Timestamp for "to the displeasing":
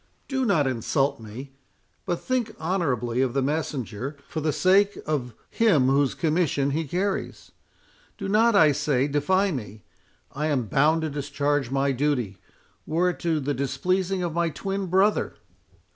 13.19-14.23